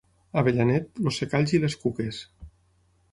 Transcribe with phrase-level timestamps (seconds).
[0.35, 2.23] A Avellanet, els secalls i els cuques.